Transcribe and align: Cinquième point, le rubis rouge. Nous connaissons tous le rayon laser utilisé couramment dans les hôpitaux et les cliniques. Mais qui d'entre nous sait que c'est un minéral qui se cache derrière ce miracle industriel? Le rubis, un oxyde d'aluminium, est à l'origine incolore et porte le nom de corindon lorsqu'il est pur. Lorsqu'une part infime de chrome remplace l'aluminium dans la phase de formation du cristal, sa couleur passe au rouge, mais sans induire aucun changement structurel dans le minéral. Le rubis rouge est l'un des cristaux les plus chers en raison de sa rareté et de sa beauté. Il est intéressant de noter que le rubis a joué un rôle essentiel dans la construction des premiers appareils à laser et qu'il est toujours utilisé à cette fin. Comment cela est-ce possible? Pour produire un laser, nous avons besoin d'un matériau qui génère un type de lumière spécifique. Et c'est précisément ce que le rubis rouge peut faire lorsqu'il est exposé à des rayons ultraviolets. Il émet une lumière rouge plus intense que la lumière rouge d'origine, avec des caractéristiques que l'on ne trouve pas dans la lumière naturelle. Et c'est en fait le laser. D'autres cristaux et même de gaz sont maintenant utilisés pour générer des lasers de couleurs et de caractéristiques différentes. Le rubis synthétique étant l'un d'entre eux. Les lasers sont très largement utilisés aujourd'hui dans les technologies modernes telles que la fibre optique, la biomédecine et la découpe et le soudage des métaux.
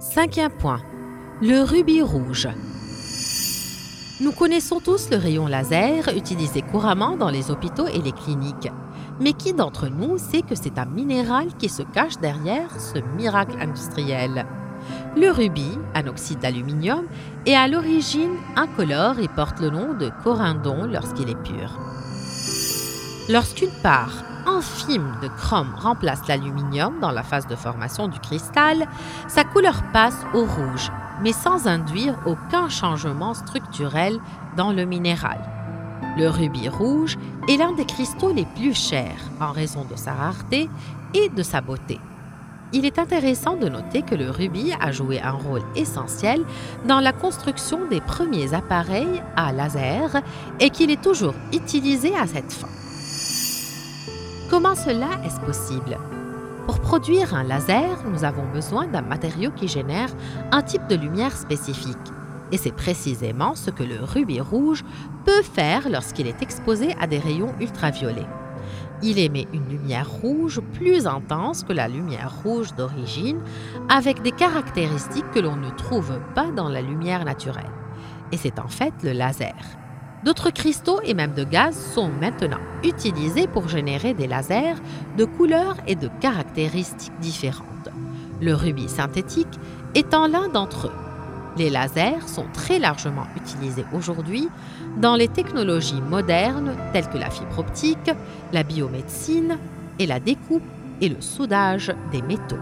Cinquième 0.00 0.52
point, 0.52 0.80
le 1.42 1.64
rubis 1.64 2.02
rouge. 2.02 2.48
Nous 4.20 4.30
connaissons 4.30 4.78
tous 4.78 5.10
le 5.10 5.16
rayon 5.16 5.48
laser 5.48 6.08
utilisé 6.16 6.62
couramment 6.62 7.16
dans 7.16 7.30
les 7.30 7.50
hôpitaux 7.50 7.88
et 7.88 8.00
les 8.00 8.12
cliniques. 8.12 8.70
Mais 9.20 9.32
qui 9.32 9.52
d'entre 9.54 9.88
nous 9.88 10.16
sait 10.16 10.42
que 10.42 10.54
c'est 10.54 10.78
un 10.78 10.84
minéral 10.84 11.48
qui 11.58 11.68
se 11.68 11.82
cache 11.82 12.16
derrière 12.18 12.80
ce 12.80 13.00
miracle 13.16 13.56
industriel? 13.60 14.46
Le 15.16 15.32
rubis, 15.32 15.76
un 15.96 16.06
oxyde 16.06 16.38
d'aluminium, 16.38 17.06
est 17.44 17.56
à 17.56 17.66
l'origine 17.66 18.36
incolore 18.54 19.18
et 19.18 19.26
porte 19.26 19.58
le 19.58 19.70
nom 19.70 19.94
de 19.94 20.12
corindon 20.22 20.84
lorsqu'il 20.84 21.28
est 21.28 21.42
pur. 21.42 21.76
Lorsqu'une 23.28 23.70
part 23.82 24.24
infime 24.46 25.12
de 25.20 25.28
chrome 25.28 25.74
remplace 25.76 26.26
l'aluminium 26.28 26.98
dans 26.98 27.10
la 27.10 27.22
phase 27.22 27.46
de 27.46 27.56
formation 27.56 28.08
du 28.08 28.18
cristal, 28.20 28.88
sa 29.28 29.44
couleur 29.44 29.82
passe 29.92 30.24
au 30.32 30.46
rouge, 30.46 30.90
mais 31.22 31.34
sans 31.34 31.66
induire 31.66 32.18
aucun 32.24 32.70
changement 32.70 33.34
structurel 33.34 34.18
dans 34.56 34.72
le 34.72 34.86
minéral. 34.86 35.38
Le 36.16 36.30
rubis 36.30 36.70
rouge 36.70 37.18
est 37.48 37.58
l'un 37.58 37.72
des 37.72 37.84
cristaux 37.84 38.32
les 38.32 38.46
plus 38.56 38.72
chers 38.72 39.20
en 39.42 39.52
raison 39.52 39.84
de 39.84 39.96
sa 39.96 40.14
rareté 40.14 40.70
et 41.12 41.28
de 41.28 41.42
sa 41.42 41.60
beauté. 41.60 42.00
Il 42.72 42.86
est 42.86 42.98
intéressant 42.98 43.56
de 43.56 43.68
noter 43.68 44.00
que 44.00 44.14
le 44.14 44.30
rubis 44.30 44.72
a 44.80 44.90
joué 44.90 45.20
un 45.20 45.32
rôle 45.32 45.62
essentiel 45.76 46.42
dans 46.86 47.00
la 47.00 47.12
construction 47.12 47.86
des 47.90 48.00
premiers 48.00 48.54
appareils 48.54 49.22
à 49.36 49.52
laser 49.52 50.22
et 50.60 50.70
qu'il 50.70 50.90
est 50.90 51.02
toujours 51.02 51.34
utilisé 51.52 52.16
à 52.16 52.26
cette 52.26 52.52
fin. 52.52 52.68
Comment 54.50 54.74
cela 54.74 55.10
est-ce 55.26 55.40
possible? 55.40 55.98
Pour 56.64 56.80
produire 56.80 57.34
un 57.34 57.42
laser, 57.42 58.02
nous 58.10 58.24
avons 58.24 58.46
besoin 58.50 58.86
d'un 58.86 59.02
matériau 59.02 59.50
qui 59.50 59.68
génère 59.68 60.08
un 60.52 60.62
type 60.62 60.86
de 60.88 60.96
lumière 60.96 61.36
spécifique. 61.36 61.96
Et 62.50 62.56
c'est 62.56 62.72
précisément 62.72 63.54
ce 63.54 63.70
que 63.70 63.82
le 63.82 64.02
rubis 64.02 64.40
rouge 64.40 64.84
peut 65.26 65.42
faire 65.42 65.90
lorsqu'il 65.90 66.26
est 66.26 66.40
exposé 66.40 66.96
à 66.98 67.06
des 67.06 67.18
rayons 67.18 67.54
ultraviolets. 67.60 68.26
Il 69.02 69.18
émet 69.18 69.46
une 69.52 69.68
lumière 69.68 70.08
rouge 70.08 70.62
plus 70.72 71.06
intense 71.06 71.62
que 71.62 71.74
la 71.74 71.86
lumière 71.86 72.32
rouge 72.42 72.74
d'origine, 72.74 73.40
avec 73.90 74.22
des 74.22 74.32
caractéristiques 74.32 75.30
que 75.30 75.40
l'on 75.40 75.56
ne 75.56 75.70
trouve 75.70 76.20
pas 76.34 76.50
dans 76.56 76.70
la 76.70 76.80
lumière 76.80 77.26
naturelle. 77.26 77.70
Et 78.32 78.38
c'est 78.38 78.58
en 78.58 78.68
fait 78.68 78.94
le 79.02 79.12
laser. 79.12 79.54
D'autres 80.24 80.50
cristaux 80.50 81.00
et 81.04 81.14
même 81.14 81.34
de 81.34 81.44
gaz 81.44 81.76
sont 81.94 82.08
maintenant 82.08 82.58
utilisés 82.82 83.46
pour 83.46 83.68
générer 83.68 84.14
des 84.14 84.26
lasers 84.26 84.74
de 85.16 85.24
couleurs 85.24 85.76
et 85.86 85.94
de 85.94 86.08
caractéristiques 86.20 87.18
différentes. 87.20 87.88
Le 88.40 88.54
rubis 88.54 88.88
synthétique 88.88 89.60
étant 89.94 90.26
l'un 90.26 90.48
d'entre 90.48 90.88
eux. 90.88 90.92
Les 91.56 91.70
lasers 91.70 92.28
sont 92.28 92.46
très 92.52 92.78
largement 92.78 93.26
utilisés 93.36 93.84
aujourd'hui 93.92 94.48
dans 94.96 95.14
les 95.14 95.28
technologies 95.28 96.00
modernes 96.00 96.76
telles 96.92 97.08
que 97.08 97.18
la 97.18 97.30
fibre 97.30 97.60
optique, 97.60 98.10
la 98.52 98.62
biomédecine 98.64 99.56
et 99.98 100.06
la 100.06 100.20
découpe 100.20 100.62
et 101.00 101.08
le 101.08 101.20
soudage 101.20 101.92
des 102.12 102.22
métaux. 102.22 102.56